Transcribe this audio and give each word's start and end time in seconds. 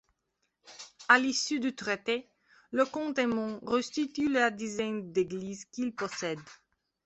À 1.09 1.19
l'issue 1.19 1.59
du 1.59 1.75
traité, 1.75 2.27
le 2.71 2.85
comte 2.85 3.19
Aymon 3.19 3.59
restitue 3.63 4.29
la 4.29 4.49
dizaine 4.49 5.11
d'églises 5.11 5.65
qu'il 5.65 5.93
possède. 5.93 6.39